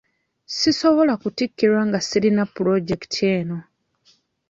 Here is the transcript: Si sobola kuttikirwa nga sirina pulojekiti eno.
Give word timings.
Si 0.55 0.69
sobola 0.79 1.13
kuttikirwa 1.21 1.81
nga 1.87 1.99
sirina 2.07 2.43
pulojekiti 2.53 3.21
eno. 3.37 3.57